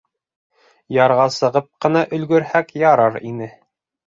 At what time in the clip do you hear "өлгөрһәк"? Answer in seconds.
2.19-2.75